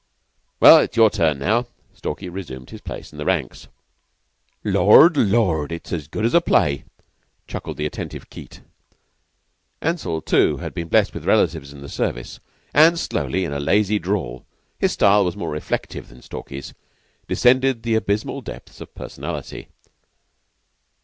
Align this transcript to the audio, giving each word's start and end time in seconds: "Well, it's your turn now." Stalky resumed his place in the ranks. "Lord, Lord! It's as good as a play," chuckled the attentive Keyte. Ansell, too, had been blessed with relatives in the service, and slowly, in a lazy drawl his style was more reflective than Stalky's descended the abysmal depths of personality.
"Well, 0.59 0.79
it's 0.79 0.97
your 0.97 1.11
turn 1.11 1.37
now." 1.37 1.67
Stalky 1.93 2.27
resumed 2.27 2.71
his 2.71 2.81
place 2.81 3.11
in 3.11 3.19
the 3.19 3.25
ranks. 3.25 3.67
"Lord, 4.63 5.15
Lord! 5.15 5.71
It's 5.71 5.93
as 5.93 6.07
good 6.07 6.25
as 6.25 6.33
a 6.33 6.41
play," 6.41 6.85
chuckled 7.45 7.77
the 7.77 7.85
attentive 7.85 8.27
Keyte. 8.31 8.61
Ansell, 9.79 10.19
too, 10.21 10.57
had 10.57 10.73
been 10.73 10.87
blessed 10.87 11.13
with 11.13 11.25
relatives 11.27 11.71
in 11.71 11.81
the 11.81 11.87
service, 11.87 12.39
and 12.73 12.97
slowly, 12.97 13.45
in 13.45 13.53
a 13.53 13.59
lazy 13.59 13.99
drawl 13.99 14.43
his 14.79 14.91
style 14.93 15.23
was 15.23 15.37
more 15.37 15.51
reflective 15.51 16.07
than 16.07 16.23
Stalky's 16.23 16.73
descended 17.27 17.83
the 17.83 17.93
abysmal 17.93 18.41
depths 18.41 18.81
of 18.81 18.95
personality. 18.95 19.67